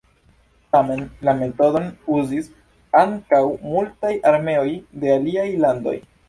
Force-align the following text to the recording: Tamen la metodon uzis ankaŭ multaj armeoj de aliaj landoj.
Tamen 0.75 1.01
la 1.27 1.33
metodon 1.41 1.85
uzis 2.15 2.47
ankaŭ 3.01 3.43
multaj 3.75 4.15
armeoj 4.33 4.67
de 5.05 5.13
aliaj 5.19 5.47
landoj. 5.67 5.97